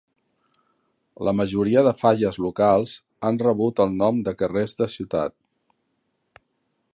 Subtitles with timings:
[1.27, 2.95] La majoria de falles locals
[3.29, 5.37] han rebut el nom de carrers de ciutat.